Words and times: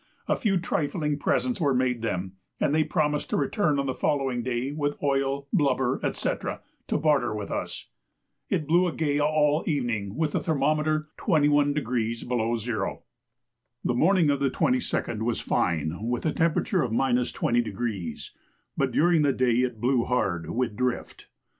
A 0.27 0.35
few 0.35 0.57
trifling 0.57 1.19
presents 1.19 1.61
were 1.61 1.75
made 1.75 2.01
them, 2.01 2.31
and 2.59 2.73
they 2.73 2.83
promised 2.83 3.29
to 3.29 3.37
return 3.37 3.77
on 3.77 3.85
the 3.85 3.93
following 3.93 4.41
day 4.41 4.71
with 4.71 4.97
oil, 5.03 5.47
blubber, 5.53 5.99
&c. 6.11 6.29
to 6.87 6.97
barter 6.97 7.35
with 7.35 7.51
us. 7.51 7.87
It 8.49 8.65
blew 8.65 8.87
a 8.87 8.93
gale 8.93 9.25
all 9.25 9.61
the 9.61 9.71
evening, 9.71 10.15
with 10.15 10.31
the 10.31 10.39
thermometer 10.39 11.09
21° 11.19 12.27
below 12.27 12.55
zero. 12.57 13.03
The 13.83 13.93
morning 13.93 14.31
of 14.31 14.39
the 14.39 14.49
22d 14.49 15.19
was 15.21 15.39
fine 15.39 15.95
with 16.09 16.25
a 16.25 16.33
temperature 16.33 16.81
of 16.81 16.89
20°, 16.91 18.29
but 18.75 18.91
during 18.91 19.21
the 19.21 19.33
day 19.33 19.53
it 19.57 19.79
blew 19.79 20.05
hard 20.05 20.49
with 20.49 20.75
drift. 20.75 21.27